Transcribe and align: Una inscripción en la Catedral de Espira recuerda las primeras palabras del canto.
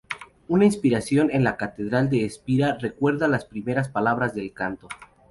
Una 0.47 0.65
inscripción 0.65 1.29
en 1.31 1.43
la 1.43 1.57
Catedral 1.57 2.09
de 2.09 2.25
Espira 2.25 2.75
recuerda 2.79 3.27
las 3.27 3.45
primeras 3.45 3.87
palabras 3.89 4.33
del 4.33 4.51
canto. 4.51 4.87